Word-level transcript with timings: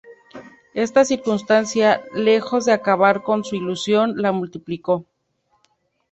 Esta 0.73 1.05
circunstancia, 1.05 2.01
lejos 2.15 2.65
de 2.65 2.71
acabar 2.73 3.21
con 3.21 3.43
su 3.43 3.55
ilusión, 3.55 4.15
la 4.17 4.31
multiplicó. 4.31 5.05